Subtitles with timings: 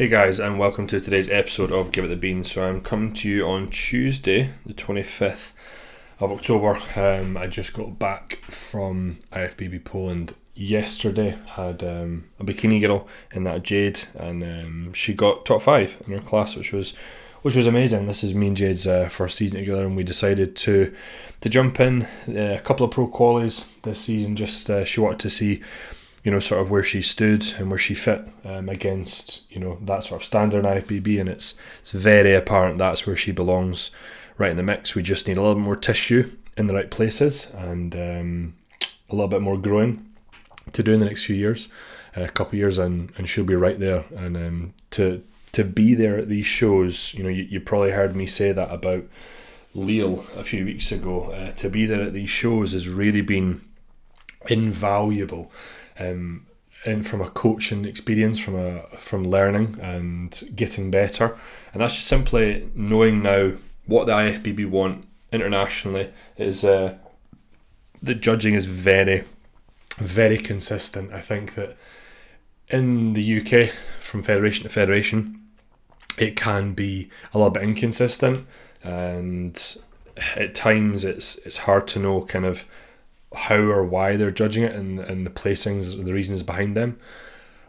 [0.00, 2.50] Hey guys, and welcome to today's episode of Give It the Beans.
[2.50, 5.52] So I'm coming to you on Tuesday, the 25th
[6.20, 6.78] of October.
[6.96, 11.36] Um, I just got back from IFBB Poland yesterday.
[11.48, 16.14] Had um, a bikini girl in that Jade, and um, she got top five in
[16.14, 16.96] her class, which was
[17.42, 18.06] which was amazing.
[18.06, 20.94] This is me and Jade's uh, first season together, and we decided to
[21.42, 24.34] to jump in uh, a couple of pro qualies this season.
[24.34, 25.60] Just uh, she wanted to see
[26.22, 29.78] you know, sort of where she stood and where she fit um, against, you know,
[29.82, 33.90] that sort of standard IFBB, and it's it's very apparent that's where she belongs,
[34.36, 34.94] right in the mix.
[34.94, 38.54] We just need a little bit more tissue in the right places and um,
[39.08, 40.06] a little bit more growing
[40.72, 41.68] to do in the next few years,
[42.16, 44.04] uh, a couple years, and and she'll be right there.
[44.14, 48.14] And um, to to be there at these shows, you know, you, you probably heard
[48.14, 49.04] me say that about
[49.74, 51.30] Lille a few weeks ago.
[51.30, 53.62] Uh, to be there at these shows has really been
[54.48, 55.50] invaluable
[56.00, 56.46] um,
[56.84, 61.36] and from a coaching experience, from a from learning and getting better,
[61.72, 63.52] and that's just simply knowing now
[63.86, 66.64] what the IFBB want internationally is.
[66.64, 66.96] Uh,
[68.02, 69.24] the judging is very,
[69.98, 71.12] very consistent.
[71.12, 71.76] I think that
[72.68, 75.40] in the UK, from federation to federation,
[76.16, 78.46] it can be a little bit inconsistent,
[78.82, 79.76] and
[80.36, 82.64] at times it's it's hard to know kind of
[83.34, 86.98] how or why they're judging it and, and the placings, the reasons behind them.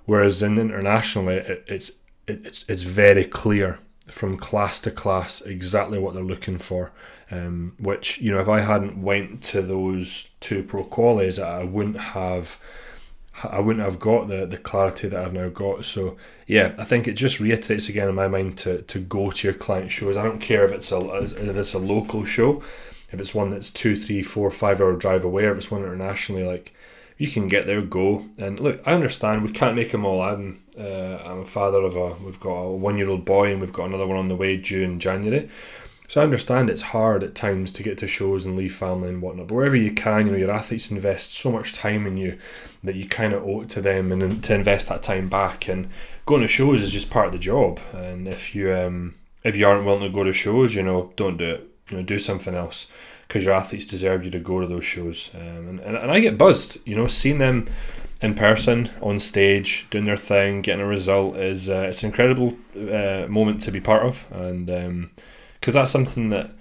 [0.05, 1.91] Whereas in internationally, it, it's
[2.27, 6.91] it, it's it's very clear from class to class exactly what they're looking for.
[7.29, 11.99] Um, which you know, if I hadn't went to those two pro qualies, I wouldn't
[11.99, 12.59] have.
[13.43, 15.85] I wouldn't have got the, the clarity that I've now got.
[15.85, 19.47] So yeah, I think it just reiterates again in my mind to, to go to
[19.47, 20.17] your client shows.
[20.17, 22.61] I don't care if it's a if it's a local show
[23.11, 25.83] if it's one that's two, three, four, five hour drive away, or if it's one
[25.83, 26.73] internationally, like
[27.17, 28.25] you can get there, go.
[28.37, 30.21] And look, I understand we can't make them all.
[30.21, 33.61] I'm uh, I'm a father of a we've got a one year old boy, and
[33.61, 35.49] we've got another one on the way June, January.
[36.07, 39.21] So I understand it's hard at times to get to shows and leave family and
[39.21, 39.47] whatnot.
[39.47, 42.38] But wherever you can, you know, your athletes invest so much time in you
[42.83, 45.69] that you kind of owe it to them and to invest that time back.
[45.69, 45.88] And
[46.25, 47.79] going to shows is just part of the job.
[47.94, 51.38] And if you um if you aren't willing to go to shows, you know, don't
[51.38, 52.88] do it you know, do something else
[53.28, 55.29] because your athletes deserve you to go to those shows.
[55.35, 57.68] Um, and, and, and I get buzzed, you know, seeing them
[58.22, 62.56] in person on stage doing their thing, getting a result is uh, it's an incredible
[62.75, 66.51] uh, moment to be part of, and because um, that's something that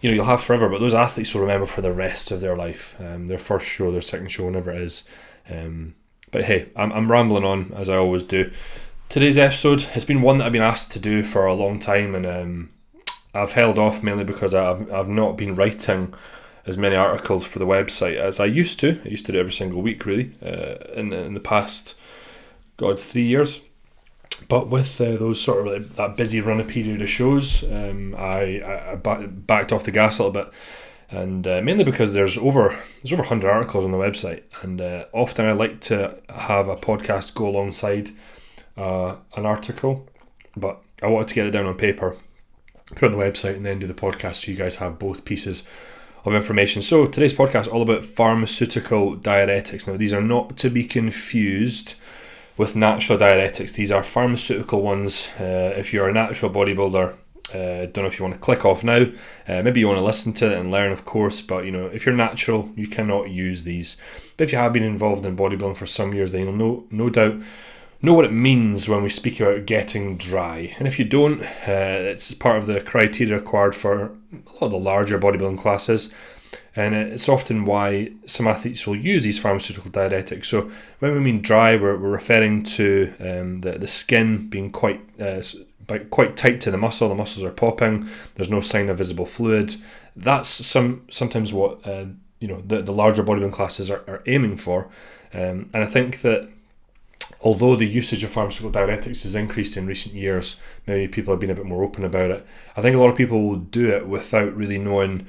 [0.00, 0.68] you know you'll have forever.
[0.68, 3.90] But those athletes will remember for the rest of their life, um, their first show,
[3.90, 5.08] their second show, whenever it is.
[5.48, 5.94] Um,
[6.30, 8.50] but hey, I'm, I'm rambling on as I always do.
[9.08, 12.14] Today's episode, it's been one that I've been asked to do for a long time,
[12.14, 12.70] and um,
[13.36, 16.14] I've held off mainly because I've, I've not been writing
[16.66, 19.00] as many articles for the website as I used to.
[19.04, 22.00] I used to do every single week, really, uh, in, the, in the past,
[22.76, 23.60] God, three years.
[24.48, 28.14] But with uh, those sort of like, that busy run of period of shows, um,
[28.16, 30.52] I, I, I, backed off the gas a little bit,
[31.10, 35.06] and uh, mainly because there's over there's over hundred articles on the website, and uh,
[35.12, 38.10] often I like to have a podcast go alongside
[38.76, 40.06] uh, an article,
[40.54, 42.16] but I wanted to get it down on paper
[42.94, 45.24] put it on the website and then do the podcast so you guys have both
[45.24, 45.68] pieces
[46.24, 46.82] of information.
[46.82, 49.86] So today's podcast is all about pharmaceutical diuretics.
[49.86, 51.94] Now these are not to be confused
[52.56, 53.74] with natural diuretics.
[53.74, 55.30] These are pharmaceutical ones.
[55.38, 57.16] Uh, if you're a natural bodybuilder,
[57.54, 59.06] uh, don't know if you want to click off now.
[59.46, 61.40] Uh, maybe you want to listen to it and learn, of course.
[61.40, 63.96] But you know, if you're natural, you cannot use these.
[64.36, 67.08] But if you have been involved in bodybuilding for some years, then you'll no no
[67.08, 67.36] doubt
[68.02, 70.74] know what it means when we speak about getting dry.
[70.78, 74.10] And if you don't, uh, it's part of the criteria required for a
[74.54, 76.12] lot of the larger bodybuilding classes.
[76.74, 80.44] And it's often why some athletes will use these pharmaceutical diuretics.
[80.44, 85.00] So when we mean dry, we're, we're referring to um, the, the skin being quite
[85.18, 85.42] uh,
[86.10, 87.08] quite tight to the muscle.
[87.08, 88.08] The muscles are popping.
[88.34, 89.74] There's no sign of visible fluid.
[90.14, 92.06] That's some sometimes what uh,
[92.40, 94.88] you know the, the larger bodybuilding classes are, are aiming for.
[95.32, 96.50] Um, and I think that
[97.40, 101.50] although the usage of pharmaceutical diuretics has increased in recent years, maybe people have been
[101.50, 102.46] a bit more open about it.
[102.76, 105.26] I think a lot of people will do it without really knowing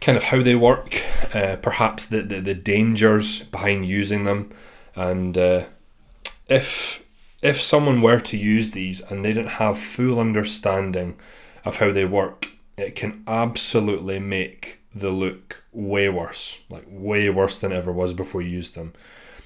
[0.00, 1.02] kind of how they work,
[1.34, 4.50] uh, perhaps the, the, the, dangers behind using them,
[4.94, 5.64] and uh,
[6.48, 7.04] if
[7.42, 11.16] if someone were to use these and they didn't have full understanding
[11.64, 17.58] of how they work, it can absolutely make the look way worse, like way worse
[17.58, 18.92] than it ever was before you used them.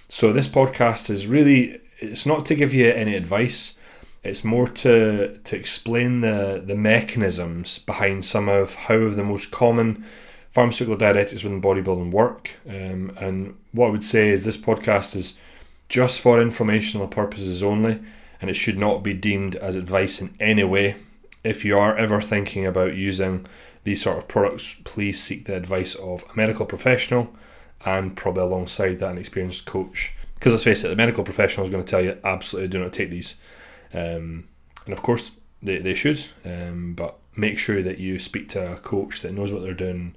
[0.08, 3.78] So this podcast is really it's not to give you any advice.
[4.22, 10.04] It's more to to explain the the mechanisms behind some of how the most common
[10.50, 12.52] pharmaceutical diuretics within bodybuilding work.
[12.68, 15.40] Um, and what I would say is this podcast is
[15.88, 18.00] just for informational purposes only.
[18.40, 20.96] and it should not be deemed as advice in any way.
[21.42, 23.46] If you are ever thinking about using
[23.84, 27.34] these sort of products, please seek the advice of a medical professional
[27.86, 30.12] and probably alongside that an experienced coach.
[30.44, 32.92] Because let's face it, the medical professional is going to tell you absolutely do not
[32.92, 33.36] take these.
[33.94, 34.46] Um,
[34.84, 38.76] and of course, they, they should, um, but make sure that you speak to a
[38.76, 40.14] coach that knows what they're doing.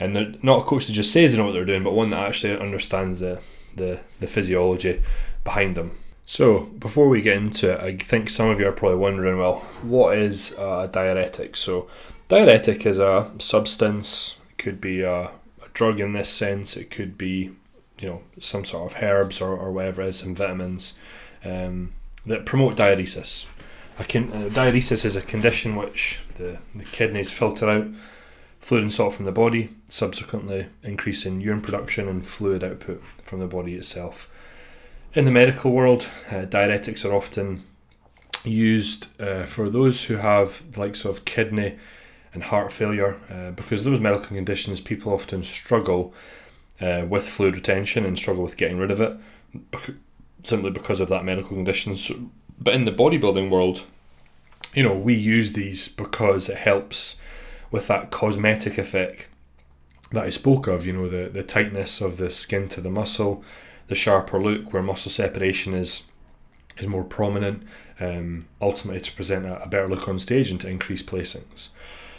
[0.00, 2.08] And they're not a coach that just says they know what they're doing, but one
[2.08, 3.42] that actually understands the,
[3.74, 5.02] the, the physiology
[5.44, 5.98] behind them.
[6.24, 9.56] So, before we get into it, I think some of you are probably wondering well,
[9.82, 11.54] what is a diuretic?
[11.54, 11.86] So,
[12.28, 17.18] diuretic is a substance, it could be a, a drug in this sense, it could
[17.18, 17.50] be
[17.98, 20.94] you know some sort of herbs or, or whatever it is, some vitamins
[21.44, 21.92] um,
[22.24, 23.46] that promote diuresis.
[23.98, 27.86] A can, uh, diuresis is a condition which the, the kidneys filter out
[28.60, 33.46] fluid and salt from the body, subsequently increasing urine production and fluid output from the
[33.46, 34.28] body itself.
[35.14, 37.62] In the medical world, uh, diuretics are often
[38.44, 41.78] used uh, for those who have the likes of kidney
[42.34, 46.12] and heart failure, uh, because those medical conditions people often struggle
[46.80, 49.16] uh, with fluid retention and struggle with getting rid of it,
[50.40, 51.96] simply because of that medical condition.
[51.96, 53.82] So, but in the bodybuilding world,
[54.74, 57.16] you know, we use these because it helps
[57.70, 59.28] with that cosmetic effect
[60.12, 63.42] that I spoke of, you know, the, the tightness of the skin to the muscle,
[63.88, 66.04] the sharper look where muscle separation is
[66.78, 67.62] is more prominent,
[68.00, 71.70] um, ultimately to present a, a, better look on stage and to increase placings.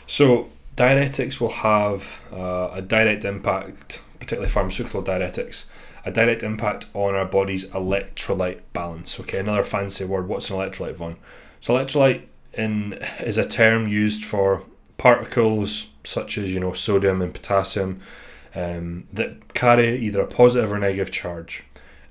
[0.07, 5.65] So diuretics will have uh, a direct impact, particularly pharmaceutical diuretics,
[6.05, 9.19] a direct impact on our body's electrolyte balance.
[9.19, 10.27] Okay, another fancy word.
[10.27, 11.17] What's an electrolyte, Vaughn?
[11.59, 12.23] So electrolyte
[12.53, 14.63] in is a term used for
[14.97, 17.99] particles such as you know sodium and potassium
[18.55, 21.63] um, that carry either a positive or negative charge.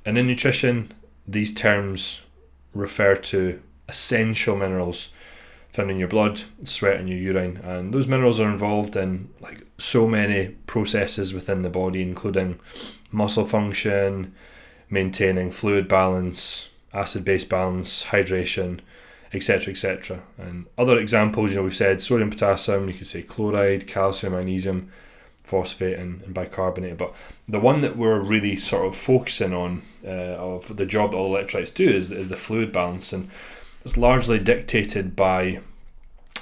[0.05, 0.93] And in nutrition,
[1.27, 2.23] these terms
[2.73, 5.13] refer to essential minerals
[5.77, 7.59] found in your blood, sweat, and your urine.
[7.59, 12.59] And those minerals are involved in like so many processes within the body, including
[13.13, 14.35] muscle function,
[14.89, 18.81] maintaining fluid balance, acid base balance, hydration,
[19.35, 19.73] etc.
[19.73, 20.23] etc.
[20.39, 24.91] And other examples, you know, we've said sodium, potassium, you could say chloride, calcium, magnesium
[25.45, 26.97] phosphate and, and bicarbonate.
[26.97, 27.15] But
[27.49, 31.35] the one that we're really sort of focusing on uh, of the job that all
[31.35, 33.31] electrolytes do is, is the fluid balance, and
[33.87, 35.61] it's largely dictated by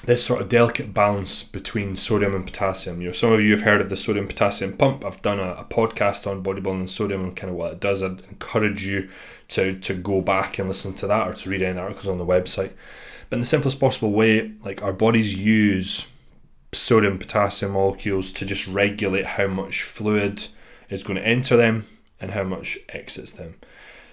[0.07, 3.03] this sort of delicate balance between sodium and potassium.
[3.03, 5.05] You know, some of you have heard of the sodium potassium pump.
[5.05, 8.03] I've done a, a podcast on bodybuilding and sodium and kind of what it does.
[8.03, 9.11] I'd encourage you
[9.49, 12.25] to to go back and listen to that or to read any articles on the
[12.25, 12.73] website.
[13.29, 16.11] But in the simplest possible way, like our bodies use
[16.73, 20.47] sodium potassium molecules to just regulate how much fluid
[20.89, 21.87] is going to enter them
[22.23, 23.57] and how much exits them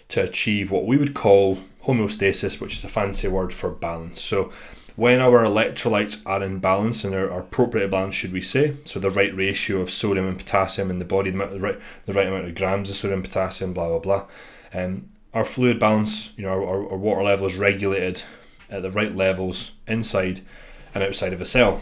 [0.09, 4.21] to achieve what we would call homeostasis, which is a fancy word for balance.
[4.21, 4.51] So,
[4.95, 9.09] when our electrolytes are in balance and are, appropriate balance, should we say, so the
[9.09, 12.55] right ratio of sodium and potassium in the body, the right, the right amount of
[12.55, 14.25] grams of sodium, potassium, blah blah blah,
[14.73, 18.23] um, our fluid balance, you know, our, our water level is regulated
[18.69, 20.41] at the right levels inside
[20.93, 21.81] and outside of a cell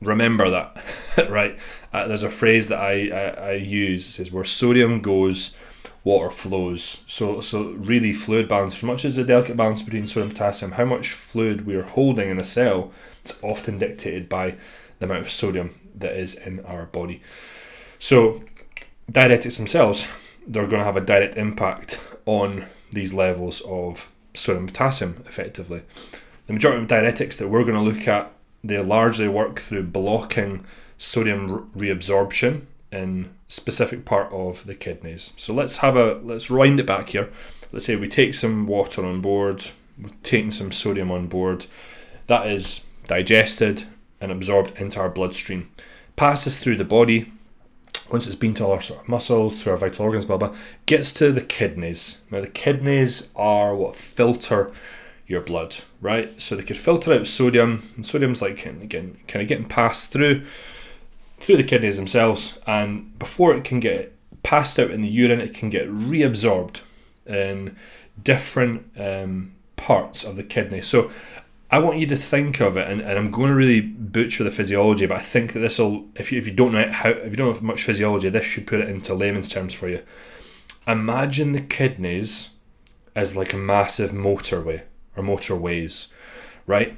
[0.00, 1.58] remember that, right?
[1.92, 4.06] Uh, there's a phrase that I, I, I use.
[4.08, 5.56] It says, where sodium goes,
[6.04, 7.04] water flows.
[7.06, 10.72] So, so really, fluid balance, as much as the delicate balance between sodium and potassium,
[10.72, 14.56] how much fluid we are holding in a cell, it's often dictated by
[14.98, 17.22] the amount of sodium that is in our body.
[17.98, 18.42] So,
[19.10, 20.06] diuretics themselves,
[20.46, 25.82] they're going to have a direct impact on these levels of sodium potassium effectively.
[26.46, 28.32] The majority of diuretics that we're going to look at
[28.62, 30.64] they largely work through blocking
[30.98, 35.32] sodium reabsorption in specific part of the kidneys.
[35.36, 37.30] So let's have a let's wind it back here.
[37.72, 41.66] Let's say we take some water on board, we've taken some sodium on board.
[42.26, 43.84] That is digested
[44.20, 45.70] and absorbed into our bloodstream,
[46.16, 47.32] passes through the body.
[48.10, 50.54] Once it's been to our sort of muscles, through our vital organs, blah blah,
[50.86, 52.22] gets to the kidneys.
[52.30, 54.72] Now the kidneys are what filter
[55.28, 56.42] your blood, right?
[56.42, 60.44] So they could filter out sodium, and sodium's like again kind of getting passed through
[61.40, 65.54] through the kidneys themselves, and before it can get passed out in the urine, it
[65.54, 66.80] can get reabsorbed
[67.26, 67.76] in
[68.22, 70.82] different um, parts of the kidney.
[70.82, 71.10] So
[71.70, 74.50] I want you to think of it, and, and I'm going to really butcher the
[74.50, 77.30] physiology, but I think that this will, if you, if you don't know how, if
[77.30, 80.02] you don't have much physiology, this should put it into layman's terms for you.
[80.86, 82.50] Imagine the kidneys
[83.14, 84.82] as like a massive motorway
[85.16, 86.12] or motorways,
[86.66, 86.96] right?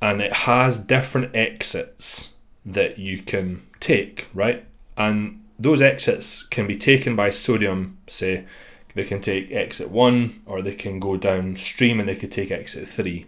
[0.00, 4.64] And it has different exits that you can take, right?
[4.96, 8.44] And those exits can be taken by sodium, say,
[8.94, 12.88] they can take exit one, or they can go downstream and they could take exit
[12.88, 13.26] three.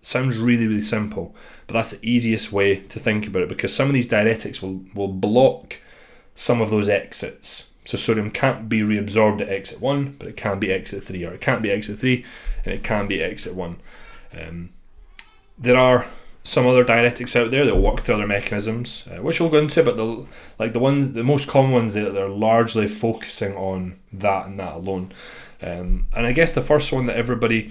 [0.00, 1.34] Sounds really, really simple,
[1.66, 4.84] but that's the easiest way to think about it because some of these diuretics will,
[4.94, 5.80] will block
[6.34, 7.72] some of those exits.
[7.84, 11.32] So sodium can't be reabsorbed at exit one, but it can be exit three, or
[11.32, 12.24] it can't be exit three,
[12.64, 13.80] and it can be exit one.
[14.38, 14.70] Um,
[15.58, 16.06] there are
[16.48, 19.82] some other diuretics out there that work through other mechanisms, uh, which we'll go into.
[19.82, 20.26] But the
[20.58, 24.74] like the ones, the most common ones, that they're largely focusing on that and that
[24.74, 25.12] alone.
[25.60, 27.70] Um, and I guess the first one that everybody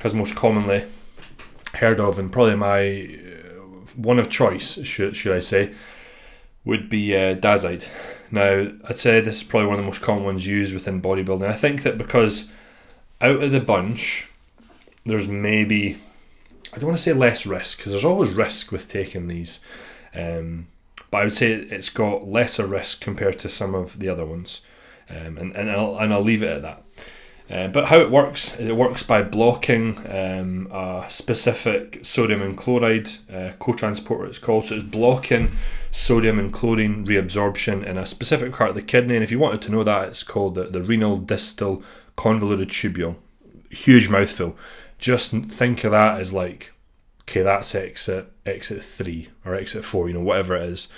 [0.00, 0.84] has most commonly
[1.74, 3.60] heard of, and probably my uh,
[3.96, 5.74] one of choice, should should I say,
[6.64, 7.88] would be uh, Dyazide.
[8.30, 11.48] Now, I'd say this is probably one of the most common ones used within bodybuilding.
[11.48, 12.50] I think that because
[13.20, 14.28] out of the bunch,
[15.04, 15.98] there's maybe
[16.72, 19.60] I don't want to say less risk because there's always risk with taking these,
[20.14, 20.68] um,
[21.10, 24.60] but I would say it's got lesser risk compared to some of the other ones,
[25.08, 26.84] um, and and I'll and I'll leave it at that.
[27.50, 33.10] Uh, but how it works, it works by blocking um, a specific sodium and chloride
[33.32, 34.26] uh, co-transporter.
[34.26, 35.50] It's called so it's blocking
[35.90, 39.16] sodium and chlorine reabsorption in a specific part of the kidney.
[39.16, 41.82] And if you wanted to know that, it's called the, the renal distal
[42.14, 43.16] convoluted tubule.
[43.70, 44.56] Huge mouthful
[45.00, 46.72] just think of that as like,
[47.22, 50.88] okay, that's exit exit three or exit four, you know, whatever it is.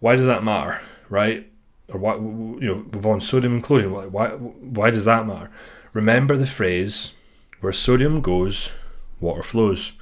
[0.00, 1.50] Why does that matter, right?
[1.88, 5.50] Or why, you know, with on sodium and chlorine, why, why does that matter?
[5.92, 7.14] Remember the phrase,
[7.60, 8.72] where sodium goes,
[9.20, 9.92] water flows.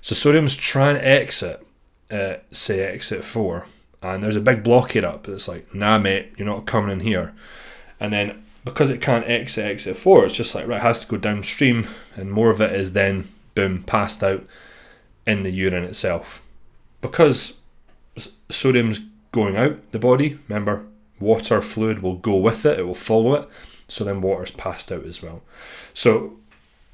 [0.00, 1.66] So sodium's trying to exit,
[2.10, 3.66] uh, say exit four,
[4.02, 7.34] and there's a big blockade up that's like, nah, mate, you're not coming in here.
[7.98, 11.10] And then because it can't exit exit four, it's just like right, it has to
[11.10, 14.44] go downstream, and more of it is then boom passed out
[15.26, 16.42] in the urine itself.
[17.00, 17.60] Because
[18.48, 19.00] sodium's
[19.32, 20.86] going out the body, remember,
[21.20, 23.48] water fluid will go with it, it will follow it,
[23.88, 25.42] so then water's passed out as well.
[25.92, 26.38] So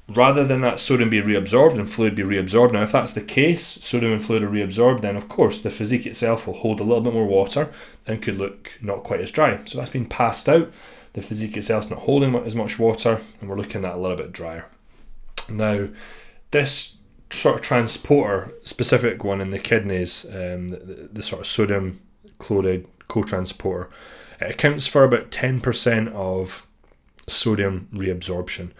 [0.09, 3.65] rather than that sodium be reabsorbed and fluid be reabsorbed, now if that's the case,
[3.65, 7.01] sodium and fluid are reabsorbed, then of course the physique itself will hold a little
[7.01, 7.71] bit more water
[8.05, 9.59] and could look not quite as dry.
[9.65, 10.71] So that's been passed out
[11.13, 14.17] the physique itself is not holding as much water, and we're looking at a little
[14.17, 14.65] bit drier.
[15.49, 15.87] Now,
[16.51, 16.97] this
[17.29, 22.01] sort of transporter specific one in the kidneys, um, the, the, sort of sodium
[22.39, 23.89] chloride co-transporter,
[24.39, 26.67] it accounts for about 10% of
[27.27, 28.71] sodium reabsorption,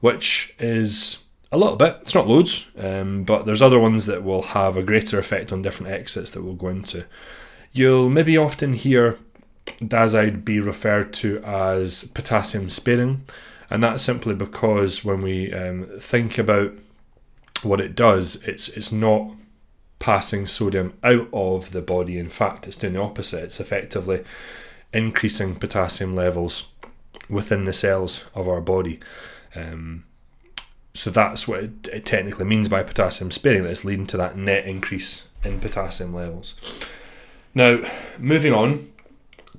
[0.00, 1.98] which is a little bit.
[2.02, 5.62] It's not loads, um, but there's other ones that will have a greater effect on
[5.62, 7.04] different exits that we'll go into.
[7.72, 9.18] You'll maybe often hear
[9.80, 13.24] Dyazide be referred to as potassium sparing,
[13.68, 16.72] and that's simply because when we um, think about
[17.62, 19.32] what it does, it's it's not
[19.98, 22.18] passing sodium out of the body.
[22.18, 23.44] In fact, it's doing the opposite.
[23.44, 24.24] It's effectively
[24.92, 26.68] increasing potassium levels
[27.28, 29.00] within the cells of our body.
[29.54, 30.04] Um,
[30.94, 33.64] so that's what it, it, technically means by potassium sparing.
[33.64, 36.54] That it's leading to that net increase in potassium levels.
[37.54, 37.80] Now,
[38.18, 38.90] moving on,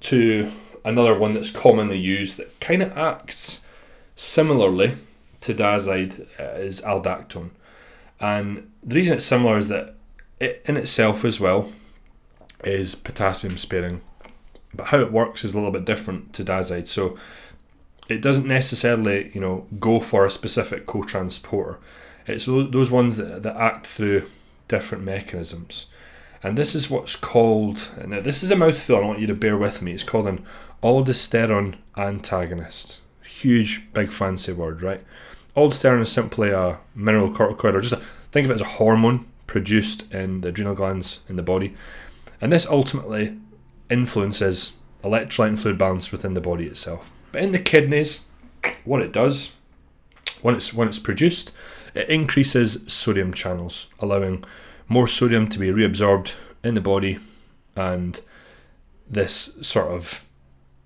[0.01, 0.51] to
[0.85, 3.65] another one that's commonly used that kind of acts
[4.15, 4.93] similarly
[5.41, 7.49] to Dyazide uh, is aldactone.
[8.19, 9.95] And the reason it's similar is that
[10.39, 11.71] it in itself as well
[12.63, 14.01] is potassium sparing.
[14.73, 16.87] But how it works is a little bit different to Dyazide.
[16.87, 17.17] So
[18.09, 21.77] it doesn't necessarily, you know, go for a specific co-transporter.
[22.25, 24.27] It's those ones that, that act through
[24.67, 25.87] different mechanisms.
[26.43, 29.57] And this is what's called, now this is a mouthful, I want you to bear
[29.57, 29.93] with me.
[29.93, 30.45] It's called an
[30.83, 32.99] aldosterone antagonist.
[33.23, 35.03] Huge, big, fancy word, right?
[35.55, 38.01] Aldosterone is simply a mineralocorticoid, or just a,
[38.31, 41.75] think of it as a hormone produced in the adrenal glands in the body.
[42.39, 43.37] And this ultimately
[43.89, 47.11] influences electrolyte and fluid balance within the body itself.
[47.31, 48.25] But in the kidneys,
[48.83, 49.55] what it does,
[50.41, 51.51] when it's when it's produced,
[51.95, 54.43] it increases sodium channels, allowing
[54.87, 57.19] more sodium to be reabsorbed in the body,
[57.75, 58.21] and
[59.09, 60.25] this sort of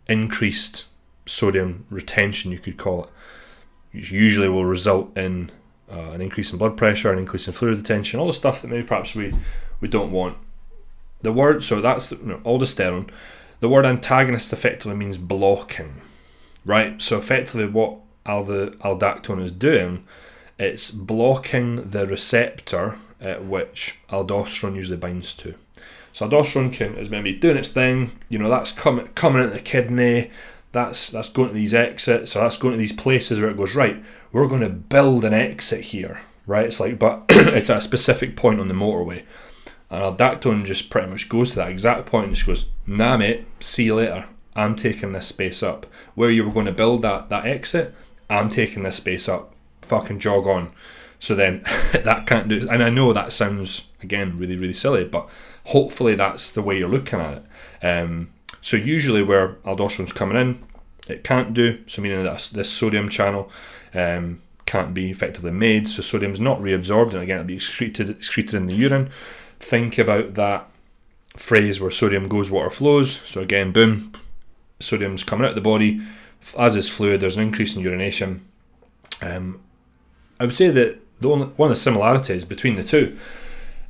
[0.08, 0.88] increased
[1.26, 3.10] sodium retention, you could call it,
[3.94, 5.52] which usually will result in
[5.92, 8.70] uh, an increase in blood pressure, an increase in fluid retention, all the stuff that
[8.70, 9.34] maybe perhaps we,
[9.80, 10.38] we don't want.
[11.22, 13.10] The word, so that's the, you know, aldosterone.
[13.60, 16.02] The word antagonist effectively means blocking,
[16.66, 17.00] right?
[17.02, 20.04] So effectively, what aldactone is doing,
[20.58, 25.56] it's blocking the receptor at which aldosterone usually binds to.
[26.14, 29.62] So aldosterone can is maybe doing its thing, you know, that's coming coming into the
[29.62, 30.32] kidney,
[30.72, 33.76] that's that's going to these exits, so that's going to these places where it goes,
[33.76, 36.66] right, we're going to build an exit here, right?
[36.66, 39.24] It's like but it's at a specific point on the motorway.
[39.90, 43.46] And aldactone just pretty much goes to that exact point and just goes, nah mate,
[43.60, 44.26] see you later.
[44.56, 45.86] I'm taking this space up.
[46.16, 47.94] Where you were going to build that that exit,
[48.30, 49.54] I'm taking this space up.
[49.82, 50.72] Fucking jog on.
[51.22, 51.62] So then
[51.94, 52.68] that can't do.
[52.70, 55.30] And I know that sounds again really really silly, but
[55.66, 57.86] hopefully that's the way you're looking at it.
[57.86, 60.64] Um, so usually where aldosterone's coming in,
[61.08, 61.80] it can't do.
[61.88, 63.50] So meaning that this sodium channel
[63.94, 65.88] um, can't be effectively made.
[65.88, 69.12] So sodium's not reabsorbed, and again it'll be excreted excreted in the urine.
[69.60, 70.68] Think about that
[71.38, 73.22] phrase where sodium goes, water flows.
[73.26, 74.12] So again, boom,
[74.80, 76.02] sodium's coming out of the body.
[76.58, 78.44] As is fluid, there's an increase in urination.
[79.22, 79.62] Um,
[80.40, 83.18] I would say that the only, one of the similarities between the two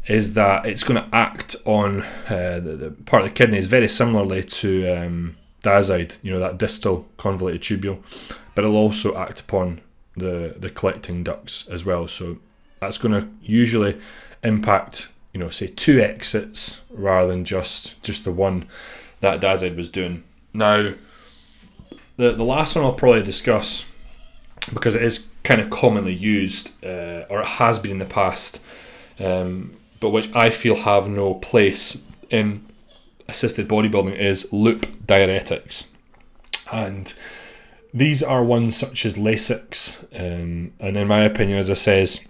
[0.07, 3.87] is that it's going to act on uh, the, the, part of the kidneys very
[3.87, 7.99] similarly to um, Dyazide, you know, that distal convoluted tubule,
[8.55, 9.81] but it'll also act upon
[10.17, 12.07] the, the collecting ducts as well.
[12.07, 12.39] So
[12.79, 13.99] that's going to usually
[14.43, 18.67] impact, you know, say two exits rather than just just the one
[19.19, 20.23] that Dyazide was doing.
[20.53, 20.95] Now,
[22.17, 23.85] the the last one I'll probably discuss
[24.73, 28.59] because it is kind of commonly used, uh, or it has been in the past,
[29.19, 32.65] um, but which I feel have no place in
[33.27, 35.87] assisted bodybuilding is loop diuretics.
[36.71, 37.13] And
[37.93, 42.21] these are ones such as Lasix, um, and in my opinion, as I says,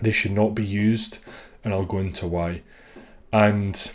[0.00, 1.18] they should not be used,
[1.64, 2.62] and I'll go into why.
[3.32, 3.90] And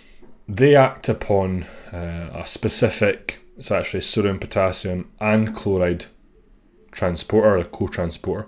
[0.47, 6.05] they act upon uh, a specific, it's actually sodium, potassium, and chloride
[6.93, 8.47] transporter, a co-transporter,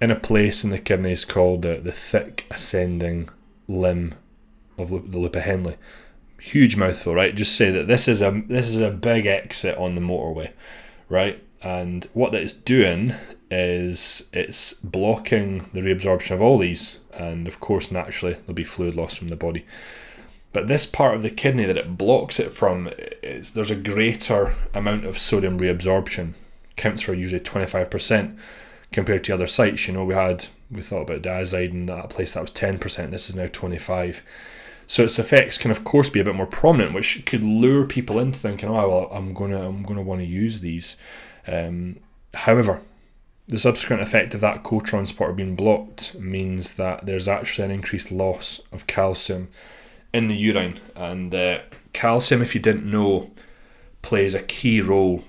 [0.00, 3.28] in a place in the kidneys called the, the thick ascending
[3.68, 4.14] limb
[4.78, 5.74] of the loop of Henle.
[6.40, 7.34] Huge mouthful, right?
[7.34, 10.52] Just say that this is a this is a big exit on the motorway,
[11.08, 11.42] right?
[11.62, 13.14] And what that is doing
[13.50, 18.94] is it's blocking the reabsorption of all these, and of course, naturally, there'll be fluid
[18.94, 19.66] loss from the body.
[20.52, 22.90] But this part of the kidney that it blocks it from,
[23.22, 26.32] is there's a greater amount of sodium reabsorption,
[26.76, 28.36] counts for usually 25%
[28.92, 29.86] compared to other sites.
[29.86, 33.10] You know, we had we thought about Dyazide in that place that was 10%.
[33.10, 34.24] This is now 25.
[34.86, 38.18] So its effects can of course be a bit more prominent, which could lure people
[38.18, 40.96] into thinking, oh well, I'm gonna I'm gonna want to use these.
[41.46, 42.00] Um,
[42.34, 42.80] however,
[43.46, 48.60] the subsequent effect of that co-transporter being blocked means that there's actually an increased loss
[48.72, 49.48] of calcium
[50.12, 51.60] in the urine, and uh,
[51.92, 53.30] calcium, if you didn't know,
[54.02, 55.22] plays a key role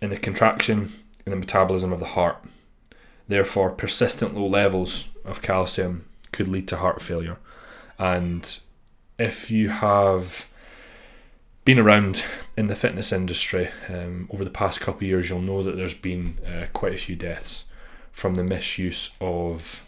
[0.00, 0.92] in the contraction
[1.26, 2.42] in the metabolism of the heart.
[3.26, 7.36] Therefore, persistent low levels of calcium could lead to heart failure.
[7.98, 8.58] And
[9.18, 10.48] if you have
[11.64, 12.24] been around
[12.56, 15.92] in the fitness industry um, over the past couple of years, you'll know that there's
[15.92, 17.66] been uh, quite a few deaths
[18.10, 19.84] from the misuse of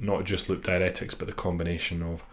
[0.00, 2.24] not just loop diuretics, but the combination of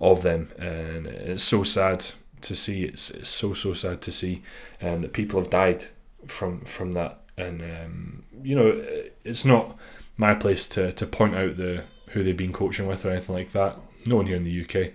[0.00, 0.50] of them.
[0.58, 2.04] And it's so sad
[2.40, 2.82] to see.
[2.82, 4.42] It's, it's so so sad to see
[4.80, 5.86] um, that people have died
[6.26, 7.20] from from that.
[7.36, 8.84] And um, you know,
[9.24, 9.76] it's not
[10.16, 13.52] my place to, to point out the who they've been coaching with or anything like
[13.52, 13.78] that.
[14.06, 14.92] No one here in the UK.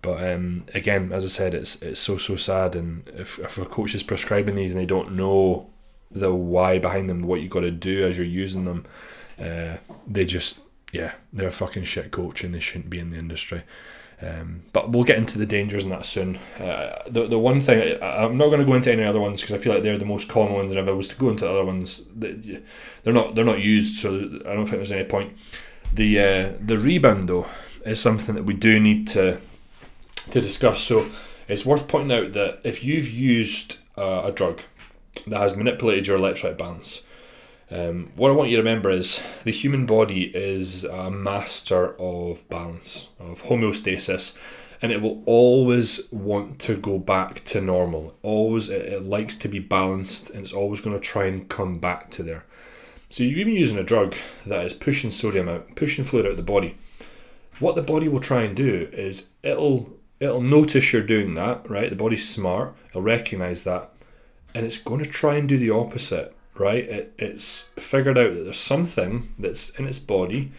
[0.00, 2.76] But um, again, as I said, it's it's so so sad.
[2.76, 5.70] And if, if a coach is prescribing these and they don't know
[6.10, 8.86] the why behind them, what you got to do as you're using them,
[9.40, 9.76] uh,
[10.06, 10.60] they just
[10.92, 13.62] yeah, they're a fucking shit coach and they shouldn't be in the industry.
[14.20, 16.36] Um, but we'll get into the dangers in that soon.
[16.58, 19.40] Uh, the, the one thing I, am not going to go into any other ones
[19.40, 20.70] because I feel like they're the most common ones.
[20.72, 24.16] And if I was to go into other ones, they're not they're not used, so
[24.44, 25.36] I don't think there's any point.
[25.92, 27.46] The uh, the rebound though
[27.86, 29.38] is something that we do need to
[30.30, 30.80] to discuss.
[30.80, 31.08] So
[31.46, 34.62] it's worth pointing out that if you've used uh, a drug
[35.28, 37.02] that has manipulated your electrolyte balance,
[37.70, 42.48] um, what I want you to remember is the human body is a master of
[42.48, 44.38] balance, of homeostasis,
[44.80, 48.16] and it will always want to go back to normal.
[48.22, 51.78] Always, it, it likes to be balanced, and it's always going to try and come
[51.78, 52.44] back to there.
[53.10, 54.14] So you're even using a drug
[54.46, 56.76] that is pushing sodium out, pushing fluid out of the body.
[57.58, 61.90] What the body will try and do is it'll it'll notice you're doing that, right?
[61.90, 63.90] The body's smart, it'll recognize that,
[64.54, 66.84] and it's going to try and do the opposite right?
[66.84, 70.52] It, it's figured out that there's something that's in its body,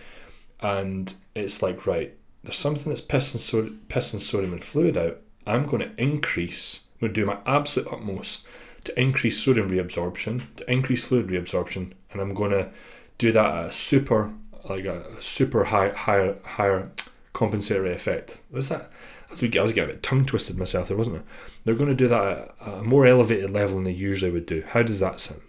[0.62, 5.17] and it's like, right, there's something that's pissing, so- pissing sodium and fluid out.
[5.47, 8.47] I'm going to increase, I'm going to do my absolute utmost
[8.83, 12.69] to increase sodium reabsorption, to increase fluid reabsorption, and I'm going to
[13.17, 14.31] do that at a super,
[14.69, 16.91] like a super high, higher, higher
[17.33, 18.41] compensatory effect.
[18.51, 18.89] Was that?
[19.31, 21.23] As we, I was getting a bit tongue twisted myself there, wasn't it?
[21.63, 24.63] They're going to do that at a more elevated level than they usually would do.
[24.69, 25.41] How does that sound?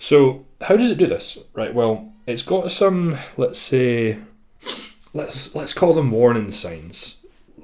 [0.00, 1.38] So how does it do this?
[1.52, 1.74] Right.
[1.74, 4.18] Well, it's got some, let's say,
[5.14, 7.20] let's let's call them warning signs.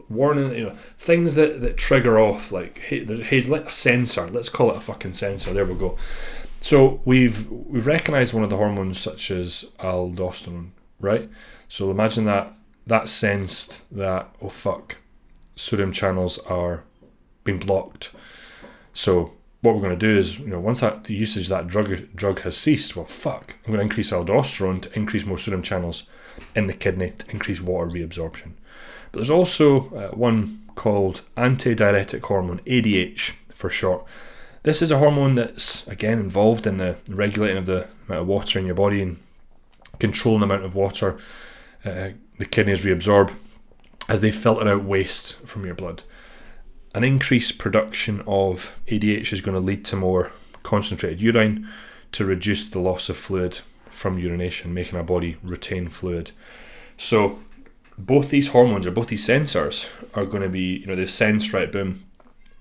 [0.09, 4.29] warning, you know, things that, that trigger off, like hey, hey, like a sensor.
[4.29, 5.53] Let's call it a fucking sensor.
[5.53, 5.96] There we go.
[6.61, 10.70] So we've we've recognised one of the hormones such as aldosterone,
[11.01, 11.29] right?
[11.68, 12.53] So imagine that
[12.87, 14.99] that sensed that oh fuck,
[15.55, 16.85] sodium channels are
[17.44, 18.12] being blocked.
[18.92, 21.66] So what we're going to do is, you know, once that the usage of that
[21.66, 25.62] drug drug has ceased, well, fuck, I'm going to increase aldosterone to increase more sodium
[25.62, 26.09] channels
[26.55, 28.53] in the kidney to increase water reabsorption.
[29.11, 34.05] But there's also uh, one called antidiuretic hormone, ADH for short.
[34.62, 38.59] This is a hormone that's again involved in the regulating of the amount of water
[38.59, 39.16] in your body and
[39.99, 41.19] controlling the amount of water
[41.85, 43.33] uh, the kidneys reabsorb
[44.09, 46.03] as they filter out waste from your blood.
[46.97, 50.33] An increased production of ADH is going to lead to more
[50.63, 51.69] concentrated urine
[52.13, 56.31] to reduce the loss of fluid from urination, making our body retain fluid.
[56.97, 57.39] So,
[57.99, 61.53] both these hormones or both these sensors are going to be, you know, they've sensed,
[61.53, 62.03] right, boom,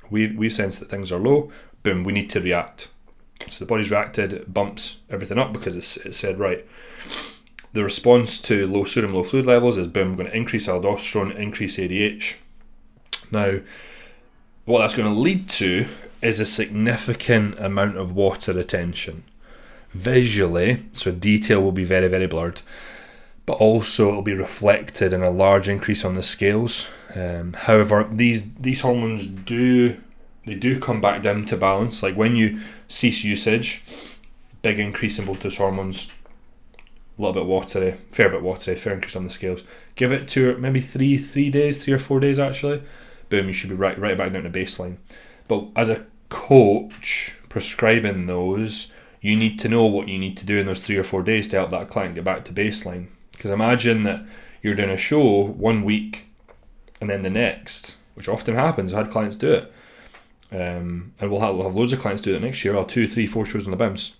[0.10, 1.50] we, we sense that things are low,
[1.82, 2.90] boom, we need to react.
[3.48, 6.66] So the body's reacted, it bumps everything up because it's, it said, right,
[7.72, 11.34] the response to low sodium, low fluid levels is boom, we're going to increase aldosterone,
[11.38, 12.36] increase ADH.
[13.32, 13.60] Now,
[14.66, 15.88] what that's going to lead to
[16.22, 19.24] is a significant amount of water retention.
[19.94, 22.62] Visually, so detail will be very, very blurred,
[23.46, 26.92] but also it'll be reflected in a large increase on the scales.
[27.16, 29.96] Um, however, these these hormones do
[30.46, 32.04] they do come back down to balance.
[32.04, 33.84] Like when you cease usage,
[34.62, 36.12] big increase in both those hormones,
[37.18, 39.64] a little bit watery, fair bit watery, fair increase on the scales.
[39.96, 42.82] Give it to maybe three three days, three or four days actually
[43.36, 44.98] boom, you should be right right back down to baseline.
[45.48, 50.58] But as a coach prescribing those, you need to know what you need to do
[50.58, 53.08] in those three or four days to help that client get back to baseline.
[53.32, 54.24] Because imagine that
[54.62, 56.28] you're doing a show one week
[57.02, 58.94] and then the next, which often happens.
[58.94, 59.74] I've had clients do it.
[60.52, 63.08] Um, and we'll have, we'll have loads of clients do it next year, or two,
[63.08, 64.16] three, four shows on the bounce.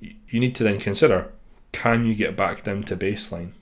[0.00, 1.32] You need to then consider
[1.72, 3.52] can you get back down to baseline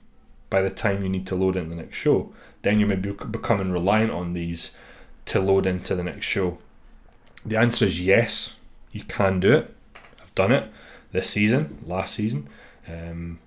[0.49, 2.33] by the time you need to load in the next show?
[2.61, 4.75] Then you may be becoming reliant on these
[5.29, 6.57] to load into the next show?
[7.45, 8.57] The answer is yes,
[8.91, 9.75] you can do it.
[10.21, 10.71] I've done it
[11.11, 12.49] this season, last season,
[12.87, 13.39] um,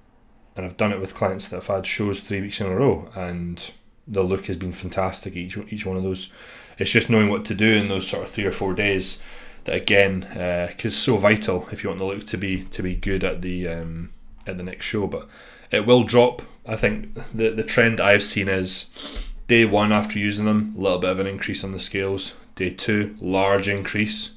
[0.57, 3.11] and I've done it with clients that have had shows three weeks in a row,
[3.15, 3.71] and
[4.07, 6.33] the look has been fantastic each each one of those.
[6.79, 9.23] It's just knowing what to do in those sort of three or four days
[9.65, 10.21] that again,
[10.69, 13.43] because uh, so vital if you want the look to be to be good at
[13.43, 14.13] the um,
[14.47, 15.07] at the next show.
[15.07, 15.29] But
[15.71, 16.43] it will drop.
[16.67, 20.99] I think the the trend I've seen is Day one after using them, a little
[20.99, 22.35] bit of an increase on the scales.
[22.55, 24.37] Day two, large increase.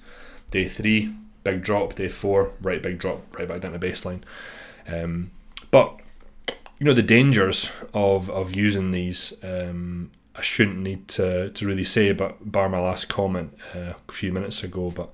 [0.51, 1.13] Day three,
[1.43, 1.95] big drop.
[1.95, 4.21] Day four, right big drop, right back down to baseline.
[4.87, 5.31] Um,
[5.71, 5.99] but
[6.79, 9.33] you know the dangers of of using these.
[9.43, 14.11] Um, I shouldn't need to, to really say, but bar my last comment uh, a
[14.11, 14.91] few minutes ago.
[14.91, 15.09] But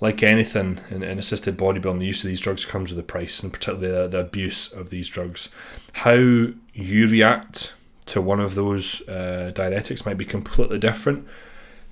[0.00, 3.42] like anything in, in, assisted bodybuilding, the use of these drugs comes with a price,
[3.42, 5.48] and particularly the, the abuse of these drugs.
[5.92, 7.74] How you react
[8.08, 11.26] to one of those uh, diuretics might be completely different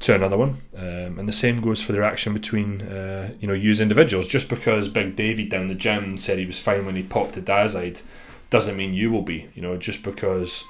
[0.01, 3.55] to another one, um, and the same goes for the reaction between uh, you know
[3.55, 4.29] used individuals.
[4.29, 7.41] Just because Big David down the gym said he was fine when he popped the
[7.41, 8.03] Dyazide,
[8.51, 9.49] doesn't mean you will be.
[9.55, 10.65] You know, just because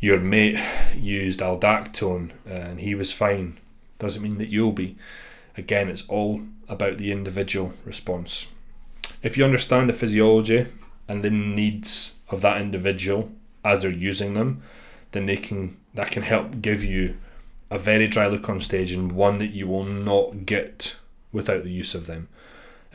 [0.00, 0.58] your mate
[0.96, 3.58] used aldactone and he was fine,
[3.98, 4.96] doesn't mean that you'll be.
[5.56, 8.46] Again, it's all about the individual response.
[9.22, 10.66] If you understand the physiology
[11.06, 13.30] and the needs of that individual
[13.64, 14.62] as they're using them,
[15.12, 17.16] then they can that can help give you
[17.70, 20.96] a very dry look on stage and one that you will not get
[21.32, 22.28] without the use of them.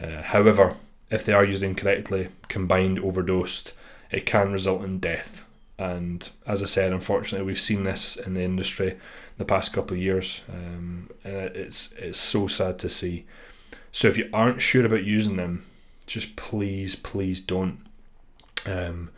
[0.01, 0.75] Uh, however,
[1.09, 3.73] if they are used incorrectly, combined, overdosed,
[4.11, 5.45] it can result in death.
[5.77, 8.97] And as I said, unfortunately, we've seen this in the industry
[9.37, 13.25] the past couple of years, um, it's it's so sad to see.
[13.91, 15.65] So if you aren't sure about using them,
[16.05, 17.79] just please, please don't.
[18.65, 19.09] Um,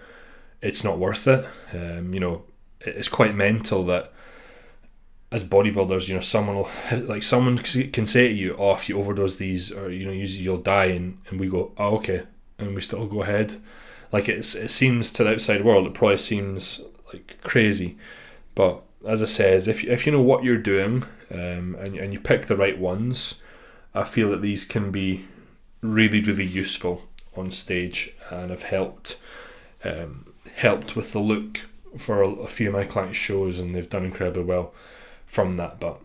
[0.62, 1.46] it's not worth it.
[1.74, 2.44] Um, you know,
[2.82, 4.12] it's quite mental that
[5.32, 6.70] as bodybuilders, you know, someone will
[7.08, 10.58] like someone can say to you, "Oh, if you overdose these, or you know, you'll
[10.58, 12.24] die," and, and we go, "Oh, okay,"
[12.58, 13.56] and we still go ahead.
[14.12, 16.82] Like it's it seems to the outside world, it probably seems
[17.14, 17.98] like crazy,
[18.56, 22.20] but as I says, if if you know what you're doing, um, and and you
[22.20, 23.42] pick the right ones,
[23.94, 25.26] I feel that these can be
[25.82, 27.04] really really useful
[27.36, 29.20] on stage and have helped
[29.84, 31.62] um, helped with the look
[31.98, 34.74] for a few of my clients' shows, and they've done incredibly well
[35.26, 35.80] from that.
[35.80, 36.00] But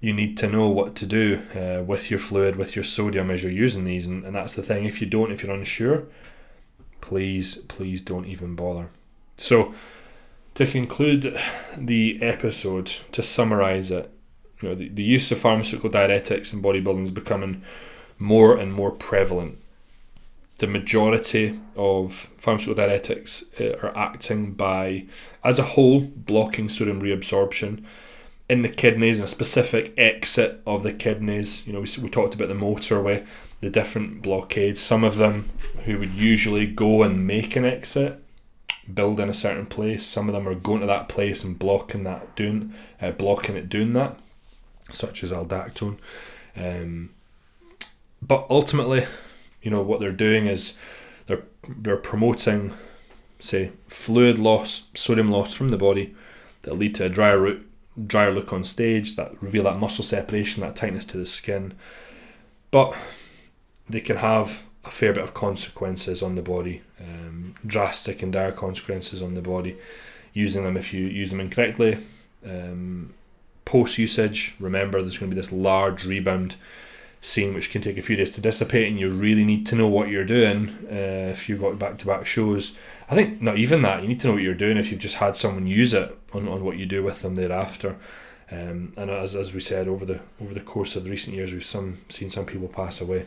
[0.00, 3.42] you need to know what to do uh, with your fluid, with your sodium as
[3.42, 4.84] you're using these, and, and that's the thing.
[4.84, 6.04] If you don't, if you're unsure,
[7.00, 8.90] please, please don't even bother.
[9.36, 9.74] So,
[10.54, 11.36] to conclude
[11.76, 14.10] the episode, to summarise it,
[14.60, 17.62] you know, the, the use of pharmaceutical diuretics in bodybuilding is becoming
[18.18, 19.58] more and more prevalent.
[20.58, 25.06] The majority of pharmaceutical diuretics uh, are acting by,
[25.44, 27.84] as a whole, blocking sodium reabsorption
[28.48, 31.66] in the kidneys and a specific exit of the kidneys.
[31.66, 33.26] You know, we, we talked about the motorway,
[33.60, 34.80] the different blockades.
[34.80, 35.48] Some of them
[35.84, 38.22] who would usually go and make an exit
[38.92, 40.04] build in a certain place.
[40.06, 43.68] Some of them are going to that place and blocking that doing uh, blocking it
[43.68, 44.18] doing that,
[44.90, 45.98] such as aldactone.
[46.56, 47.10] Um,
[48.20, 49.06] but ultimately,
[49.62, 50.78] you know what they're doing is
[51.26, 52.72] they're they're promoting,
[53.40, 56.14] say, fluid loss, sodium loss from the body
[56.62, 57.68] that lead to a drier root,
[58.06, 61.74] drier look on stage that reveal that muscle separation, that tightness to the skin.
[62.70, 62.94] But
[63.88, 68.52] they can have a fair bit of consequences on the body, um, drastic and dire
[68.52, 69.76] consequences on the body.
[70.34, 71.98] Using them if you use them incorrectly.
[72.44, 73.14] Um,
[73.64, 76.56] Post usage, remember there's going to be this large rebound
[77.20, 79.88] scene which can take a few days to dissipate, and you really need to know
[79.88, 82.76] what you're doing uh, if you've got back to back shows.
[83.10, 85.16] I think not even that, you need to know what you're doing if you've just
[85.16, 87.96] had someone use it on, on what you do with them thereafter.
[88.50, 91.52] Um, and as, as we said over the over the course of the recent years,
[91.52, 93.26] we've some seen some people pass away.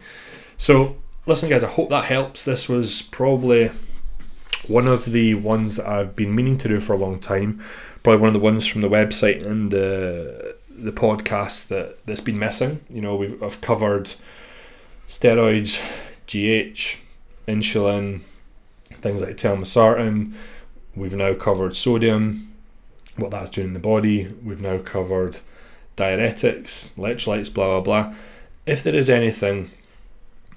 [0.57, 2.43] So listen, guys, I hope that helps.
[2.43, 3.71] This was probably
[4.67, 7.63] one of the ones that I've been meaning to do for a long time.
[8.03, 12.39] Probably one of the ones from the website and the the podcast that that's been
[12.39, 12.81] missing.
[12.89, 14.13] You know, we've I've covered
[15.07, 15.79] steroids,
[16.27, 16.97] GH,
[17.47, 18.21] insulin,
[18.85, 20.33] things like telmisartan.
[20.95, 22.53] We've now covered sodium,
[23.15, 24.27] what that's doing in the body.
[24.43, 25.39] We've now covered
[25.95, 28.15] diuretics, electrolytes, blah blah blah.
[28.65, 29.71] If there is anything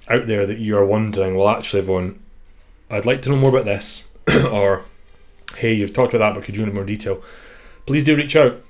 [0.07, 2.19] out there that you are wondering, well, actually, Vaughan,
[2.89, 4.07] I'd like to know more about this,
[4.51, 4.85] or
[5.57, 7.23] hey, you've talked about that, but could you go into more detail?
[7.85, 8.61] Please do reach out.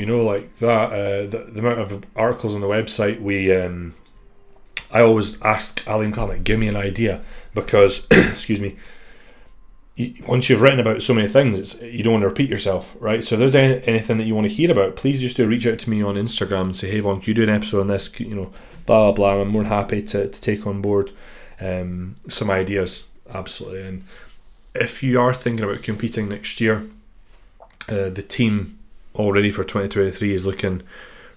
[0.00, 3.94] You know, like that, uh, the, the, amount of articles on the website, we, um,
[4.90, 7.20] I always ask Ali and Clement, give me an idea,
[7.54, 8.78] because, excuse me,
[10.26, 13.22] once you've written about so many things, it's you don't want to repeat yourself, right?
[13.22, 15.66] So if there's any, anything that you want to hear about, please just do reach
[15.66, 17.88] out to me on Instagram and say, hey, Vaughn, can you do an episode on
[17.88, 18.18] this?
[18.18, 18.52] You know,
[18.86, 19.34] blah blah.
[19.34, 19.42] blah.
[19.42, 21.10] I'm more than happy to, to take on board
[21.60, 23.82] um, some ideas, absolutely.
[23.82, 24.04] And
[24.74, 26.88] if you are thinking about competing next year,
[27.90, 28.78] uh, the team
[29.20, 30.82] already for 2023 is looking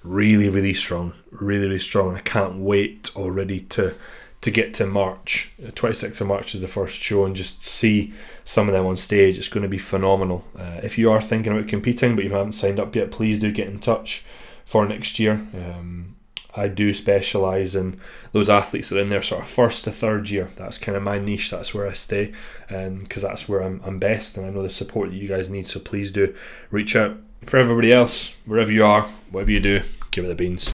[0.03, 2.15] really, really strong, really, really strong.
[2.15, 3.95] I can't wait already to
[4.41, 5.53] to get to March.
[5.61, 9.37] 26th of March is the first show, and just see some of them on stage.
[9.37, 10.43] It's going to be phenomenal.
[10.57, 13.53] Uh, if you are thinking about competing but you haven't signed up yet, please do
[13.53, 14.25] get in touch
[14.65, 15.47] for next year.
[15.53, 16.17] Um,
[16.55, 17.99] I do specialise in
[18.31, 20.49] those athletes that are in their sort of first to third year.
[20.55, 21.49] That's kind of my niche.
[21.49, 22.33] That's where I stay,
[22.69, 25.49] and because that's where I'm, I'm best, and I know the support that you guys
[25.49, 25.67] need.
[25.67, 26.35] So please do
[26.69, 27.17] reach out.
[27.45, 30.72] For everybody else, wherever you are, whatever you do, give it the beans.